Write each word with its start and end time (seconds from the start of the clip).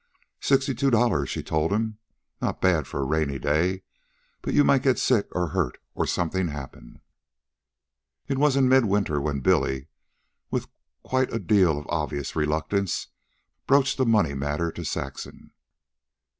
"Sixty 0.39 0.73
two 0.73 0.89
dollars," 0.89 1.29
she 1.29 1.43
told 1.43 1.71
him. 1.71 1.99
"Not 2.41 2.55
so 2.55 2.59
bad 2.61 2.87
for 2.87 3.01
a 3.01 3.05
rainy 3.05 3.37
day. 3.37 3.83
You 4.47 4.63
might 4.63 4.81
get 4.81 4.97
sick, 4.97 5.27
or 5.33 5.49
hurt, 5.49 5.77
or 5.93 6.07
something 6.07 6.47
happen." 6.47 7.01
It 8.27 8.39
was 8.39 8.55
in 8.55 8.67
mid 8.67 8.85
winter, 8.85 9.21
when 9.21 9.41
Billy, 9.41 9.89
with 10.49 10.67
quite 11.03 11.31
a 11.31 11.37
deal 11.37 11.77
of 11.77 11.85
obvious 11.87 12.35
reluctance, 12.35 13.09
broached 13.67 13.99
a 13.99 14.05
money 14.05 14.33
matter 14.33 14.71
to 14.71 14.83
Saxon. 14.83 15.51